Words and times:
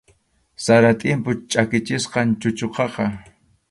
Sara 0.63 0.91
tʼimpu 0.99 1.31
chʼakichisqam 1.51 2.27
chuchuqaqa. 2.39 3.05